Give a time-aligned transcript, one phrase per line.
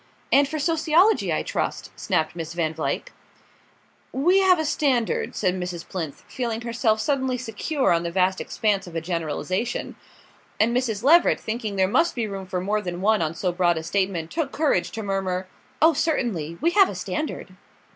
[0.31, 3.11] "And for sociology, I trust," snapped Miss Van Vluyck.
[4.11, 5.87] "We have a standard," said Mrs.
[5.87, 9.95] Plinth, feeling herself suddenly secure on the vast expanse of a generalisation;
[10.59, 11.03] and Mrs.
[11.03, 14.31] Leveret, thinking there must be room for more than one on so broad a statement,
[14.31, 15.45] took courage to murmur:
[15.83, 17.51] "Oh, certainly; we have a standard."